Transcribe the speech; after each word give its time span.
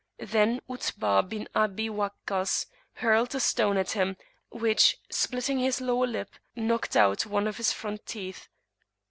Then 0.17 0.61
Utbah 0.67 1.21
bin 1.21 1.47
Abi 1.53 1.87
Wakkas 1.87 2.65
hurled 2.93 3.35
a 3.35 3.39
stone 3.39 3.77
at 3.77 3.91
him, 3.91 4.17
which, 4.49 4.97
splitting 5.11 5.59
his 5.59 5.79
lower 5.79 6.07
lip, 6.07 6.31
knocked 6.55 6.95
out 6.97 7.27
one 7.27 7.45
of 7.45 7.57
his 7.57 7.71
front 7.71 8.07
teeth. 8.07 8.47